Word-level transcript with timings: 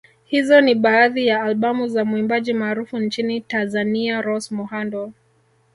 Hizo 0.25 0.61
ni 0.61 0.75
baadhi 0.75 1.27
ya 1.27 1.43
albamu 1.43 1.87
za 1.87 2.05
muimbaji 2.05 2.53
maarufu 2.53 2.97
nchini 2.97 3.41
Tazania 3.41 4.21
Rose 4.21 4.55
Muhando 4.55 5.11